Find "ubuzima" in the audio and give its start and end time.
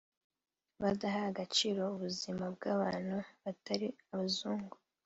1.93-2.43